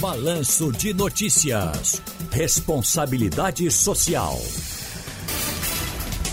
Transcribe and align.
Balanço 0.00 0.72
de 0.72 0.94
Notícias. 0.94 2.00
Responsabilidade 2.32 3.70
Social. 3.70 4.32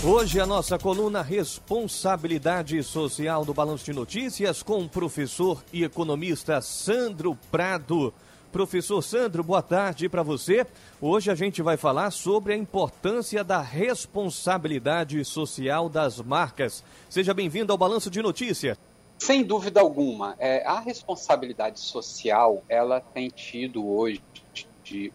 Hoje 0.02 0.40
a 0.40 0.46
nossa 0.46 0.78
coluna 0.78 1.20
Responsabilidade 1.20 2.82
Social 2.82 3.44
do 3.44 3.52
Balanço 3.52 3.84
de 3.84 3.92
Notícias 3.92 4.62
com 4.62 4.84
o 4.84 4.88
professor 4.88 5.62
e 5.70 5.84
economista 5.84 6.62
Sandro 6.62 7.36
Prado. 7.50 8.14
Professor 8.50 9.02
Sandro, 9.02 9.44
boa 9.44 9.60
tarde 9.60 10.08
para 10.08 10.22
você. 10.22 10.66
Hoje 10.98 11.30
a 11.30 11.34
gente 11.34 11.60
vai 11.60 11.76
falar 11.76 12.10
sobre 12.10 12.54
a 12.54 12.56
importância 12.56 13.44
da 13.44 13.60
responsabilidade 13.60 15.22
social 15.26 15.90
das 15.90 16.22
marcas. 16.22 16.82
Seja 17.10 17.34
bem-vindo 17.34 17.70
ao 17.70 17.76
Balanço 17.76 18.10
de 18.10 18.22
Notícias. 18.22 18.78
Sem 19.18 19.42
dúvida 19.42 19.80
alguma, 19.80 20.36
é, 20.38 20.64
a 20.64 20.78
responsabilidade 20.80 21.80
social 21.80 22.62
ela 22.68 23.00
tem 23.00 23.28
tido 23.28 23.86
hoje 23.86 24.22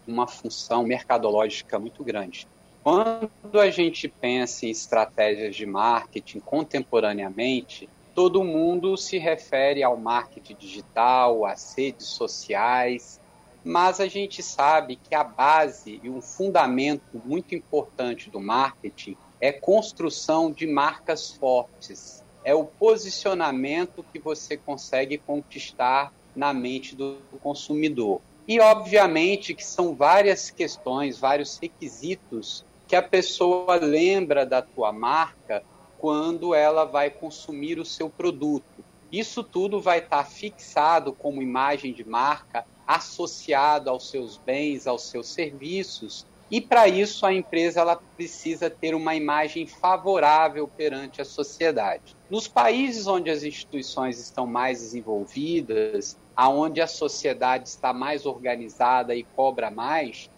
uma 0.06 0.26
função 0.26 0.84
mercadológica 0.84 1.78
muito 1.78 2.04
grande. 2.04 2.46
Quando 2.82 3.58
a 3.60 3.70
gente 3.70 4.06
pensa 4.06 4.66
em 4.66 4.70
estratégias 4.70 5.56
de 5.56 5.66
marketing 5.66 6.38
contemporaneamente, 6.40 7.88
todo 8.14 8.44
mundo 8.44 8.96
se 8.96 9.18
refere 9.18 9.82
ao 9.82 9.96
marketing 9.96 10.54
digital, 10.54 11.44
às 11.44 11.74
redes 11.76 12.06
sociais, 12.06 13.20
mas 13.64 13.98
a 13.98 14.06
gente 14.06 14.42
sabe 14.42 14.96
que 14.96 15.14
a 15.14 15.24
base 15.24 15.98
e 16.02 16.10
um 16.10 16.20
fundamento 16.20 17.20
muito 17.24 17.54
importante 17.54 18.30
do 18.30 18.38
marketing 18.38 19.16
é 19.40 19.50
construção 19.50 20.52
de 20.52 20.66
marcas 20.66 21.30
fortes. 21.30 22.23
É 22.44 22.54
o 22.54 22.64
posicionamento 22.64 24.04
que 24.12 24.18
você 24.18 24.56
consegue 24.56 25.18
conquistar 25.18 26.12
na 26.36 26.52
mente 26.52 26.94
do 26.94 27.18
consumidor. 27.42 28.20
E 28.46 28.60
obviamente 28.60 29.54
que 29.54 29.64
são 29.64 29.94
várias 29.94 30.50
questões, 30.50 31.18
vários 31.18 31.58
requisitos 31.58 32.64
que 32.86 32.94
a 32.94 33.02
pessoa 33.02 33.76
lembra 33.76 34.44
da 34.44 34.60
tua 34.60 34.92
marca 34.92 35.62
quando 35.98 36.54
ela 36.54 36.84
vai 36.84 37.08
consumir 37.08 37.78
o 37.78 37.84
seu 37.84 38.10
produto. 38.10 38.84
Isso 39.10 39.42
tudo 39.42 39.80
vai 39.80 40.00
estar 40.00 40.24
fixado 40.24 41.12
como 41.12 41.40
imagem 41.40 41.94
de 41.94 42.04
marca 42.04 42.66
associado 42.86 43.88
aos 43.88 44.10
seus 44.10 44.36
bens, 44.36 44.86
aos 44.86 45.04
seus 45.04 45.28
serviços, 45.28 46.26
e 46.50 46.60
para 46.60 46.86
isso 46.86 47.24
a 47.24 47.32
empresa 47.32 47.80
ela 47.80 47.96
precisa 48.16 48.68
ter 48.68 48.94
uma 48.94 49.14
imagem 49.14 49.66
favorável 49.66 50.68
perante 50.68 51.22
a 51.22 51.24
sociedade. 51.24 52.14
Nos 52.34 52.48
países 52.48 53.06
onde 53.06 53.30
as 53.30 53.44
instituições 53.44 54.18
estão 54.18 54.44
mais 54.44 54.80
desenvolvidas, 54.80 56.18
aonde 56.34 56.80
a 56.80 56.86
sociedade 56.88 57.68
está 57.68 57.92
mais 57.92 58.26
organizada 58.26 59.14
e 59.14 59.22
cobra 59.22 59.70
mais, 59.70 60.28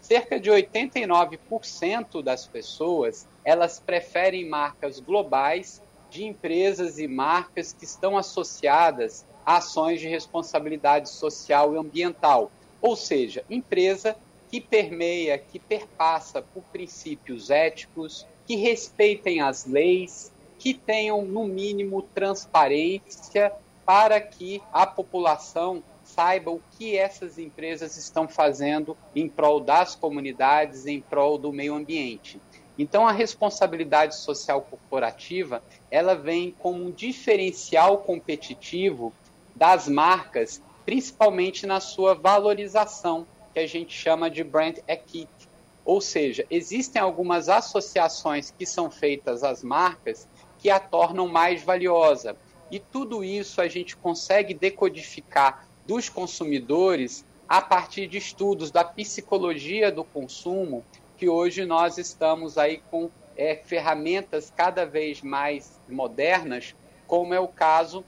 cerca 0.00 0.40
de 0.40 0.50
89% 0.50 2.20
das 2.20 2.48
pessoas 2.48 3.28
elas 3.44 3.78
preferem 3.78 4.48
marcas 4.48 4.98
globais 4.98 5.80
de 6.10 6.24
empresas 6.24 6.98
e 6.98 7.06
marcas 7.06 7.72
que 7.72 7.84
estão 7.84 8.18
associadas 8.18 9.24
ações 9.44 10.00
de 10.00 10.08
responsabilidade 10.08 11.08
social 11.08 11.72
e 11.76 11.78
ambiental, 11.78 12.50
ou 12.82 12.96
seja, 12.96 13.44
empresa 13.48 14.16
que 14.50 14.60
permeia, 14.60 15.38
que 15.38 15.60
perpassa 15.60 16.42
por 16.42 16.64
princípios 16.72 17.50
éticos, 17.50 18.26
que 18.44 18.56
respeitem 18.56 19.40
as 19.40 19.64
leis, 19.64 20.32
que 20.58 20.74
tenham, 20.74 21.22
no 21.22 21.46
mínimo, 21.46 22.02
transparência 22.02 23.52
para 23.84 24.20
que 24.20 24.60
a 24.72 24.86
população 24.86 25.82
saiba 26.02 26.50
o 26.50 26.60
que 26.76 26.96
essas 26.96 27.38
empresas 27.38 27.96
estão 27.96 28.28
fazendo 28.28 28.96
em 29.14 29.28
prol 29.28 29.60
das 29.60 29.94
comunidades, 29.94 30.86
em 30.86 31.00
prol 31.00 31.36
do 31.36 31.52
meio 31.52 31.74
ambiente. 31.74 32.40
Então, 32.78 33.06
a 33.06 33.12
responsabilidade 33.12 34.16
social 34.16 34.62
corporativa 34.62 35.62
ela 35.90 36.14
vem 36.14 36.54
como 36.58 36.84
um 36.84 36.90
diferencial 36.90 37.98
competitivo 37.98 39.12
das 39.54 39.88
marcas, 39.88 40.62
principalmente 40.84 41.66
na 41.66 41.80
sua 41.80 42.14
valorização, 42.14 43.26
que 43.54 43.60
a 43.60 43.66
gente 43.66 43.92
chama 43.92 44.30
de 44.30 44.44
brand 44.44 44.78
equity. 44.86 45.48
Ou 45.84 46.00
seja, 46.00 46.44
existem 46.50 47.00
algumas 47.00 47.48
associações 47.48 48.52
que 48.56 48.66
são 48.66 48.90
feitas 48.90 49.42
às 49.42 49.62
marcas 49.62 50.28
que 50.66 50.70
a 50.70 50.80
tornam 50.80 51.28
mais 51.28 51.62
valiosa. 51.62 52.36
E 52.72 52.80
tudo 52.80 53.22
isso 53.22 53.60
a 53.60 53.68
gente 53.68 53.96
consegue 53.96 54.52
decodificar 54.52 55.68
dos 55.86 56.08
consumidores 56.08 57.24
a 57.48 57.62
partir 57.62 58.08
de 58.08 58.18
estudos 58.18 58.72
da 58.72 58.82
psicologia 58.82 59.92
do 59.92 60.02
consumo, 60.02 60.84
que 61.16 61.28
hoje 61.28 61.64
nós 61.64 61.98
estamos 61.98 62.58
aí 62.58 62.82
com 62.90 63.08
é, 63.36 63.54
ferramentas 63.54 64.52
cada 64.56 64.84
vez 64.84 65.22
mais 65.22 65.80
modernas, 65.88 66.74
como 67.06 67.32
é 67.32 67.38
o 67.38 67.46
caso 67.46 68.04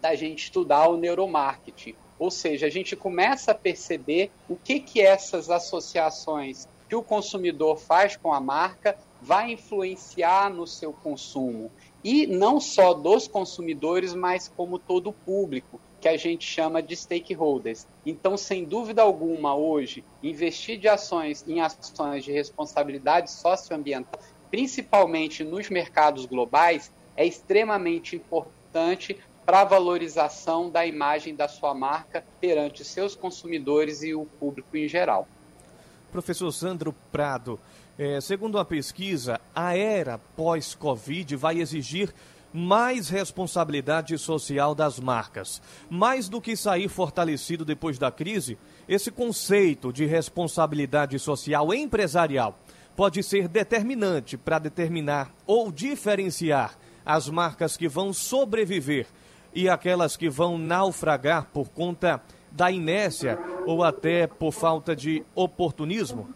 da 0.00 0.16
gente 0.16 0.42
estudar 0.42 0.88
o 0.88 0.96
neuromarketing. 0.96 1.94
Ou 2.18 2.32
seja, 2.32 2.66
a 2.66 2.70
gente 2.70 2.96
começa 2.96 3.52
a 3.52 3.54
perceber 3.54 4.32
o 4.48 4.56
que, 4.56 4.80
que 4.80 5.00
essas 5.00 5.50
associações 5.50 6.66
que 6.88 6.96
o 6.96 7.02
consumidor 7.02 7.78
faz 7.78 8.16
com 8.16 8.32
a 8.32 8.40
marca 8.40 8.98
vai 9.26 9.50
influenciar 9.50 10.48
no 10.48 10.68
seu 10.68 10.92
consumo. 10.92 11.70
E 12.04 12.28
não 12.28 12.60
só 12.60 12.94
dos 12.94 13.26
consumidores, 13.26 14.14
mas 14.14 14.46
como 14.46 14.78
todo 14.78 15.10
o 15.10 15.12
público, 15.12 15.80
que 16.00 16.08
a 16.08 16.16
gente 16.16 16.46
chama 16.46 16.80
de 16.80 16.94
stakeholders. 16.94 17.88
Então, 18.04 18.36
sem 18.36 18.64
dúvida 18.64 19.02
alguma, 19.02 19.56
hoje, 19.56 20.04
investir 20.22 20.78
de 20.78 20.86
ações 20.86 21.44
em 21.48 21.60
ações 21.60 22.22
de 22.22 22.30
responsabilidade 22.30 23.32
socioambiental, 23.32 24.20
principalmente 24.48 25.42
nos 25.42 25.68
mercados 25.68 26.24
globais, 26.24 26.92
é 27.16 27.26
extremamente 27.26 28.14
importante 28.14 29.18
para 29.44 29.62
a 29.62 29.64
valorização 29.64 30.70
da 30.70 30.86
imagem 30.86 31.34
da 31.34 31.48
sua 31.48 31.74
marca 31.74 32.24
perante 32.40 32.84
seus 32.84 33.16
consumidores 33.16 34.04
e 34.04 34.14
o 34.14 34.26
público 34.38 34.76
em 34.76 34.86
geral. 34.86 35.26
Professor 36.16 36.50
Sandro 36.50 36.94
Prado, 37.12 37.60
é, 37.98 38.22
segundo 38.22 38.54
uma 38.54 38.64
pesquisa, 38.64 39.38
a 39.54 39.76
era 39.76 40.16
pós-Covid 40.16 41.36
vai 41.36 41.58
exigir 41.58 42.10
mais 42.54 43.10
responsabilidade 43.10 44.16
social 44.16 44.74
das 44.74 44.98
marcas. 44.98 45.60
Mais 45.90 46.26
do 46.26 46.40
que 46.40 46.56
sair 46.56 46.88
fortalecido 46.88 47.66
depois 47.66 47.98
da 47.98 48.10
crise, 48.10 48.56
esse 48.88 49.10
conceito 49.10 49.92
de 49.92 50.06
responsabilidade 50.06 51.18
social 51.18 51.74
empresarial 51.74 52.58
pode 52.96 53.22
ser 53.22 53.46
determinante 53.46 54.38
para 54.38 54.58
determinar 54.58 55.30
ou 55.46 55.70
diferenciar 55.70 56.78
as 57.04 57.28
marcas 57.28 57.76
que 57.76 57.88
vão 57.88 58.10
sobreviver 58.10 59.06
e 59.54 59.68
aquelas 59.68 60.16
que 60.16 60.30
vão 60.30 60.56
naufragar 60.56 61.50
por 61.52 61.68
conta 61.68 62.22
da 62.56 62.70
inércia 62.70 63.38
ou 63.66 63.84
até 63.84 64.26
por 64.26 64.50
falta 64.50 64.96
de 64.96 65.22
oportunismo? 65.34 66.34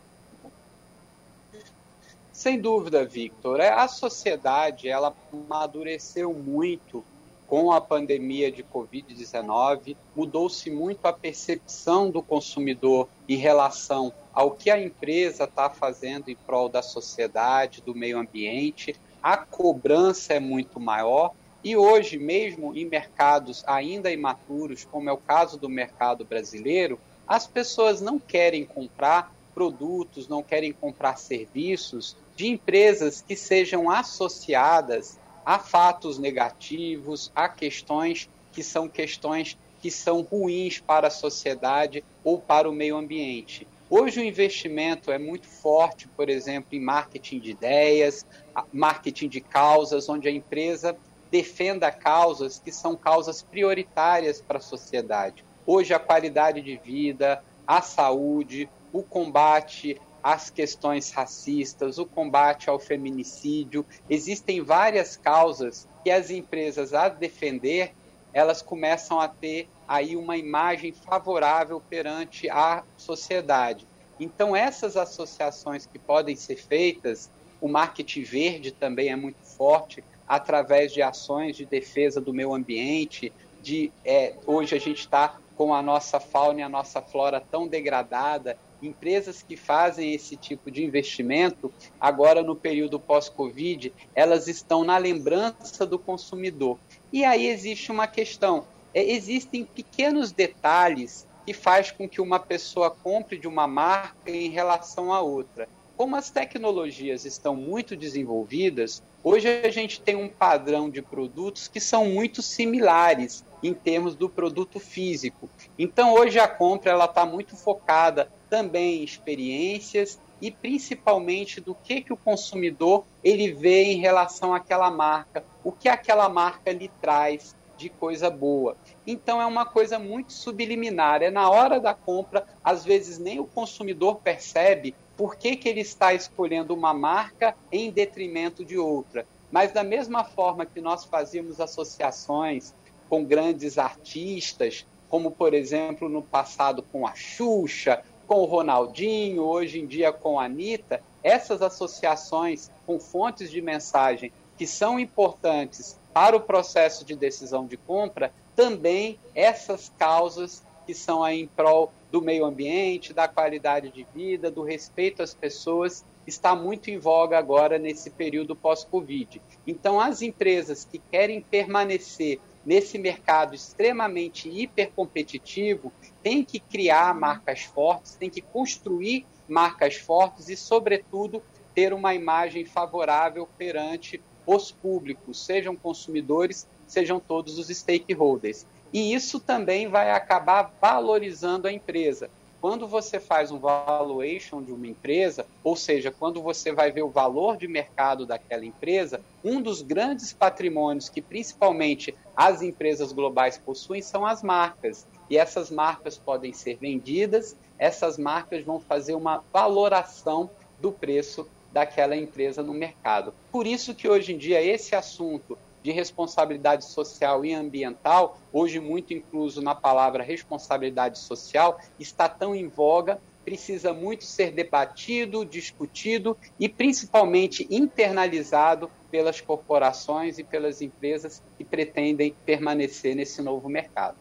Sem 2.30 2.60
dúvida, 2.60 3.04
Victor. 3.04 3.58
É, 3.58 3.70
a 3.70 3.88
sociedade 3.88 4.88
ela 4.88 5.14
amadureceu 5.32 6.34
muito 6.34 7.02
com 7.46 7.72
a 7.72 7.80
pandemia 7.80 8.52
de 8.52 8.62
Covid-19, 8.62 9.96
mudou-se 10.14 10.70
muito 10.70 11.04
a 11.06 11.12
percepção 11.12 12.10
do 12.10 12.22
consumidor 12.22 13.08
em 13.28 13.36
relação 13.36 14.12
ao 14.32 14.52
que 14.52 14.70
a 14.70 14.80
empresa 14.80 15.44
está 15.44 15.68
fazendo 15.68 16.28
em 16.28 16.36
prol 16.36 16.68
da 16.68 16.80
sociedade, 16.80 17.82
do 17.82 17.94
meio 17.94 18.18
ambiente. 18.18 18.94
A 19.22 19.36
cobrança 19.36 20.34
é 20.34 20.38
muito 20.38 20.78
maior 20.78 21.32
e 21.62 21.76
hoje, 21.76 22.18
mesmo 22.18 22.74
em 22.74 22.86
mercados 22.86 23.62
ainda 23.66 24.10
imaturos, 24.10 24.84
como 24.84 25.10
é 25.10 25.12
o 25.12 25.18
caso 25.18 25.58
do 25.58 25.68
mercado 25.68 26.24
brasileiro, 26.24 26.98
as 27.28 27.46
pessoas 27.46 28.00
não 28.00 28.18
querem 28.18 28.64
comprar 28.64 29.34
produtos, 29.54 30.26
não 30.26 30.42
querem 30.42 30.72
comprar 30.72 31.16
serviços 31.16 32.16
de 32.34 32.48
empresas 32.48 33.20
que 33.20 33.36
sejam 33.36 33.90
associadas 33.90 35.18
a 35.44 35.58
fatos 35.58 36.18
negativos, 36.18 37.30
a 37.34 37.48
questões 37.48 38.28
que 38.52 38.62
são 38.62 38.88
questões 38.88 39.58
que 39.80 39.90
são 39.90 40.20
ruins 40.20 40.78
para 40.78 41.08
a 41.08 41.10
sociedade 41.10 42.04
ou 42.22 42.38
para 42.38 42.68
o 42.68 42.72
meio 42.72 42.96
ambiente. 42.96 43.66
Hoje 43.88 44.20
o 44.20 44.24
investimento 44.24 45.10
é 45.10 45.18
muito 45.18 45.48
forte, 45.48 46.06
por 46.08 46.28
exemplo, 46.28 46.68
em 46.72 46.80
marketing 46.80 47.40
de 47.40 47.50
ideias, 47.50 48.24
marketing 48.72 49.28
de 49.28 49.40
causas, 49.40 50.08
onde 50.08 50.28
a 50.28 50.30
empresa 50.30 50.96
defenda 51.30 51.90
causas 51.90 52.58
que 52.58 52.72
são 52.72 52.96
causas 52.96 53.42
prioritárias 53.42 54.40
para 54.40 54.58
a 54.58 54.62
sociedade. 54.62 55.44
Hoje, 55.66 55.94
a 55.94 55.98
qualidade 55.98 56.60
de 56.60 56.76
vida, 56.76 57.42
a 57.66 57.80
saúde, 57.80 58.68
o 58.92 59.02
combate 59.02 60.00
às 60.22 60.50
questões 60.50 61.10
racistas, 61.10 61.98
o 61.98 62.04
combate 62.04 62.68
ao 62.68 62.78
feminicídio. 62.78 63.86
Existem 64.08 64.62
várias 64.62 65.16
causas 65.16 65.88
que 66.02 66.10
as 66.10 66.30
empresas, 66.30 66.92
a 66.92 67.08
defender, 67.08 67.94
elas 68.32 68.62
começam 68.62 69.20
a 69.20 69.28
ter 69.28 69.68
aí 69.88 70.16
uma 70.16 70.36
imagem 70.36 70.92
favorável 70.92 71.80
perante 71.80 72.48
a 72.48 72.82
sociedade. 72.96 73.86
Então, 74.18 74.54
essas 74.54 74.96
associações 74.96 75.86
que 75.86 75.98
podem 75.98 76.36
ser 76.36 76.56
feitas, 76.56 77.30
o 77.60 77.68
marketing 77.68 78.22
verde 78.22 78.70
também 78.70 79.08
é 79.08 79.16
muito 79.16 79.42
forte, 79.42 80.04
através 80.30 80.92
de 80.92 81.02
ações 81.02 81.56
de 81.56 81.66
defesa 81.66 82.20
do 82.20 82.32
meio 82.32 82.54
ambiente, 82.54 83.32
de 83.60 83.90
é, 84.04 84.34
hoje 84.46 84.76
a 84.76 84.78
gente 84.78 85.00
está 85.00 85.40
com 85.56 85.74
a 85.74 85.82
nossa 85.82 86.20
fauna 86.20 86.60
e 86.60 86.62
a 86.62 86.68
nossa 86.68 87.02
flora 87.02 87.40
tão 87.40 87.66
degradada, 87.66 88.56
empresas 88.80 89.42
que 89.42 89.56
fazem 89.56 90.14
esse 90.14 90.36
tipo 90.36 90.70
de 90.70 90.84
investimento, 90.84 91.74
agora 92.00 92.44
no 92.44 92.54
período 92.54 93.00
pós-Covid, 93.00 93.92
elas 94.14 94.46
estão 94.46 94.84
na 94.84 94.98
lembrança 94.98 95.84
do 95.84 95.98
consumidor. 95.98 96.78
E 97.12 97.24
aí 97.24 97.48
existe 97.48 97.90
uma 97.90 98.06
questão: 98.06 98.64
é, 98.94 99.02
existem 99.02 99.64
pequenos 99.64 100.30
detalhes 100.30 101.26
que 101.44 101.52
faz 101.52 101.90
com 101.90 102.08
que 102.08 102.20
uma 102.20 102.38
pessoa 102.38 102.88
compre 102.88 103.36
de 103.36 103.48
uma 103.48 103.66
marca 103.66 104.30
em 104.30 104.48
relação 104.48 105.12
a 105.12 105.20
outra. 105.20 105.68
Como 106.00 106.16
as 106.16 106.30
tecnologias 106.30 107.26
estão 107.26 107.54
muito 107.54 107.94
desenvolvidas, 107.94 109.02
hoje 109.22 109.46
a 109.46 109.70
gente 109.70 110.00
tem 110.00 110.16
um 110.16 110.30
padrão 110.30 110.88
de 110.88 111.02
produtos 111.02 111.68
que 111.68 111.78
são 111.78 112.06
muito 112.06 112.40
similares 112.40 113.44
em 113.62 113.74
termos 113.74 114.14
do 114.14 114.26
produto 114.26 114.80
físico. 114.80 115.46
Então 115.78 116.14
hoje 116.14 116.38
a 116.38 116.48
compra 116.48 116.92
ela 116.92 117.04
está 117.04 117.26
muito 117.26 117.54
focada 117.54 118.32
também 118.48 119.00
em 119.00 119.04
experiências 119.04 120.18
e 120.40 120.50
principalmente 120.50 121.60
do 121.60 121.74
que, 121.74 122.00
que 122.00 122.14
o 122.14 122.16
consumidor 122.16 123.04
ele 123.22 123.52
vê 123.52 123.82
em 123.82 124.00
relação 124.00 124.54
àquela 124.54 124.90
marca, 124.90 125.44
o 125.62 125.70
que 125.70 125.86
aquela 125.86 126.30
marca 126.30 126.72
lhe 126.72 126.90
traz 127.02 127.54
de 127.76 127.88
coisa 127.88 128.30
boa. 128.30 128.76
Então 129.06 129.40
é 129.40 129.46
uma 129.46 129.66
coisa 129.66 129.98
muito 129.98 130.32
subliminar. 130.32 131.22
É 131.22 131.30
na 131.30 131.50
hora 131.50 131.80
da 131.80 131.94
compra, 131.94 132.46
às 132.62 132.84
vezes 132.84 133.18
nem 133.18 133.40
o 133.40 133.46
consumidor 133.46 134.16
percebe 134.16 134.94
por 135.20 135.36
que, 135.36 135.54
que 135.54 135.68
ele 135.68 135.82
está 135.82 136.14
escolhendo 136.14 136.72
uma 136.72 136.94
marca 136.94 137.54
em 137.70 137.90
detrimento 137.90 138.64
de 138.64 138.78
outra. 138.78 139.26
Mas 139.52 139.70
da 139.70 139.84
mesma 139.84 140.24
forma 140.24 140.64
que 140.64 140.80
nós 140.80 141.04
fazíamos 141.04 141.60
associações 141.60 142.72
com 143.06 143.22
grandes 143.22 143.76
artistas, 143.76 144.86
como 145.10 145.30
por 145.30 145.52
exemplo 145.52 146.08
no 146.08 146.22
passado 146.22 146.82
com 146.90 147.06
a 147.06 147.14
Xuxa, 147.14 148.02
com 148.26 148.36
o 148.36 148.46
Ronaldinho, 148.46 149.42
hoje 149.42 149.78
em 149.78 149.86
dia 149.86 150.10
com 150.10 150.40
a 150.40 150.46
Anitta, 150.46 151.02
essas 151.22 151.60
associações 151.60 152.70
com 152.86 152.98
fontes 152.98 153.50
de 153.50 153.60
mensagem 153.60 154.32
que 154.56 154.66
são 154.66 154.98
importantes 154.98 155.98
para 156.14 156.34
o 156.34 156.40
processo 156.40 157.04
de 157.04 157.14
decisão 157.14 157.66
de 157.66 157.76
compra, 157.76 158.32
também 158.56 159.18
essas 159.34 159.92
causas 159.98 160.62
que 160.86 160.94
são 160.94 161.22
aí 161.22 161.42
em 161.42 161.46
prol 161.46 161.92
do 162.10 162.20
meio 162.20 162.44
ambiente, 162.44 163.14
da 163.14 163.28
qualidade 163.28 163.90
de 163.90 164.06
vida, 164.14 164.50
do 164.50 164.62
respeito 164.62 165.22
às 165.22 165.32
pessoas, 165.32 166.04
está 166.26 166.54
muito 166.54 166.90
em 166.90 166.98
voga 166.98 167.38
agora 167.38 167.78
nesse 167.78 168.10
período 168.10 168.56
pós-Covid. 168.56 169.40
Então, 169.66 170.00
as 170.00 170.22
empresas 170.22 170.84
que 170.84 170.98
querem 170.98 171.40
permanecer 171.40 172.40
nesse 172.64 172.98
mercado 172.98 173.54
extremamente 173.54 174.48
hipercompetitivo 174.48 175.92
têm 176.22 176.44
que 176.44 176.60
criar 176.60 177.14
marcas 177.14 177.62
fortes, 177.62 178.14
têm 178.16 178.28
que 178.28 178.42
construir 178.42 179.26
marcas 179.48 179.96
fortes 179.96 180.48
e, 180.48 180.56
sobretudo, 180.56 181.42
ter 181.74 181.92
uma 181.92 182.14
imagem 182.14 182.64
favorável 182.64 183.48
perante 183.56 184.20
os 184.46 184.72
públicos, 184.72 185.44
sejam 185.44 185.76
consumidores, 185.76 186.66
sejam 186.86 187.20
todos 187.20 187.58
os 187.58 187.68
stakeholders. 187.68 188.66
E 188.92 189.14
isso 189.14 189.38
também 189.38 189.88
vai 189.88 190.10
acabar 190.10 190.72
valorizando 190.80 191.68
a 191.68 191.72
empresa. 191.72 192.30
Quando 192.60 192.86
você 192.86 193.18
faz 193.18 193.50
um 193.50 193.58
valuation 193.58 194.62
de 194.62 194.70
uma 194.70 194.86
empresa, 194.86 195.46
ou 195.64 195.74
seja, 195.74 196.10
quando 196.10 196.42
você 196.42 196.72
vai 196.72 196.92
ver 196.92 197.02
o 197.02 197.08
valor 197.08 197.56
de 197.56 197.66
mercado 197.66 198.26
daquela 198.26 198.66
empresa, 198.66 199.22
um 199.42 199.62
dos 199.62 199.80
grandes 199.80 200.34
patrimônios 200.34 201.08
que 201.08 201.22
principalmente 201.22 202.14
as 202.36 202.60
empresas 202.60 203.12
globais 203.12 203.56
possuem 203.56 204.02
são 204.02 204.26
as 204.26 204.42
marcas. 204.42 205.06
E 205.30 205.38
essas 205.38 205.70
marcas 205.70 206.18
podem 206.18 206.52
ser 206.52 206.76
vendidas, 206.76 207.56
essas 207.78 208.18
marcas 208.18 208.62
vão 208.62 208.78
fazer 208.78 209.14
uma 209.14 209.42
valoração 209.50 210.50
do 210.78 210.92
preço 210.92 211.48
daquela 211.72 212.16
empresa 212.16 212.62
no 212.62 212.74
mercado. 212.74 213.32
Por 213.50 213.66
isso 213.66 213.94
que 213.94 214.08
hoje 214.08 214.34
em 214.34 214.38
dia 214.38 214.62
esse 214.62 214.94
assunto 214.94 215.56
de 215.82 215.90
responsabilidade 215.90 216.84
social 216.84 217.44
e 217.44 217.54
ambiental, 217.54 218.38
hoje 218.52 218.80
muito 218.80 219.14
incluso 219.14 219.62
na 219.62 219.74
palavra 219.74 220.22
responsabilidade 220.22 221.18
social, 221.18 221.80
está 221.98 222.28
tão 222.28 222.54
em 222.54 222.68
voga, 222.68 223.20
precisa 223.44 223.92
muito 223.92 224.24
ser 224.24 224.52
debatido, 224.52 225.44
discutido 225.44 226.36
e 226.58 226.68
principalmente 226.68 227.66
internalizado 227.70 228.90
pelas 229.10 229.40
corporações 229.40 230.38
e 230.38 230.44
pelas 230.44 230.80
empresas 230.80 231.42
que 231.56 231.64
pretendem 231.64 232.34
permanecer 232.44 233.14
nesse 233.14 233.42
novo 233.42 233.68
mercado. 233.68 234.16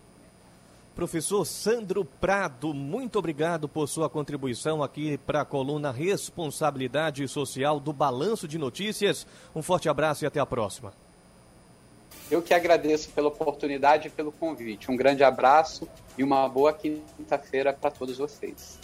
Professor 0.96 1.46
Sandro 1.46 2.04
Prado, 2.04 2.74
muito 2.74 3.18
obrigado 3.20 3.70
por 3.70 3.88
sua 3.88 4.10
contribuição 4.10 4.84
aqui 4.84 5.18
para 5.18 5.42
a 5.42 5.46
coluna 5.46 5.92
Responsabilidade 5.92 7.26
Social 7.28 7.80
do 7.80 7.94
Balanço 7.94 8.48
de 8.48 8.58
Notícias. 8.58 9.26
Um 9.56 9.62
forte 9.62 9.88
abraço 9.88 10.26
e 10.26 10.28
até 10.28 10.42
a 10.42 10.46
próxima. 10.46 10.92
Eu 12.32 12.42
que 12.42 12.54
agradeço 12.54 13.10
pela 13.10 13.28
oportunidade 13.28 14.08
e 14.08 14.12
pelo 14.12 14.32
convite. 14.32 14.92
Um 14.92 14.96
grande 14.96 15.24
abraço 15.24 15.88
e 16.18 16.24
uma 16.24 16.48
boa 16.48 16.72
quinta-feira 16.72 17.74
para 17.74 17.90
todos 17.90 18.18
vocês. 18.18 18.78